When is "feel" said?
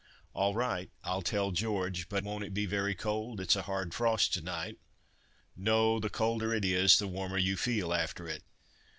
7.55-7.93